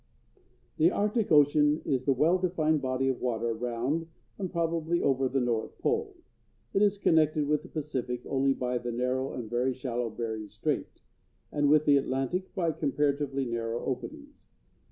The 0.77 0.89
Arctic 0.89 1.31
Ocean 1.31 1.83
is 1.85 2.05
the 2.05 2.11
well 2.13 2.39
defined 2.39 2.81
body 2.81 3.07
of 3.07 3.21
water 3.21 3.49
around 3.49 4.07
and 4.39 4.51
probably 4.51 4.99
over 4.99 5.29
the 5.29 5.39
north 5.39 5.77
pole. 5.77 6.15
It 6.73 6.81
is 6.81 6.97
connected 6.97 7.47
with 7.47 7.61
the 7.61 7.69
Pacific 7.69 8.25
only 8.25 8.55
by 8.55 8.79
the 8.79 8.91
narrow 8.91 9.31
and 9.33 9.47
very 9.47 9.75
shallow 9.75 10.09
Bering 10.09 10.47
Strait, 10.47 11.01
and 11.51 11.69
with 11.69 11.85
the 11.85 11.97
Atlantic 11.97 12.55
by 12.55 12.71
comparatively 12.71 13.45
narrow 13.45 13.85
openings. 13.85 14.47